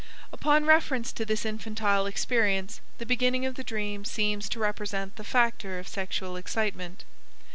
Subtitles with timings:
[0.33, 5.23] Upon reference to this infantile experience, the beginning of the dream seems to represent the
[5.23, 7.03] factor of sexual excitement.